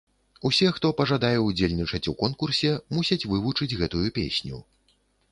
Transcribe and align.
Усе, 0.49 0.67
хто 0.75 0.87
пажадае 1.01 1.39
ўдзельнічаць 1.47 2.07
у 2.11 2.13
конкурсе, 2.21 2.71
мусяць 2.99 3.19
вывучыць 3.33 3.77
гэтую 3.83 4.03
песню. 4.17 4.63